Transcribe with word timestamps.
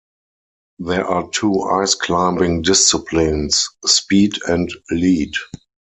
There 0.79 1.05
are 1.05 1.29
two 1.29 1.61
ice 1.61 1.93
climbing 1.93 2.63
disciplines, 2.63 3.69
Speed 3.85 4.39
and 4.47 4.67
Lead. 4.89 5.35